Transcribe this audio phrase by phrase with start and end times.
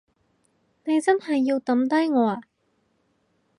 [0.85, 2.41] 你真係要抌低我呀？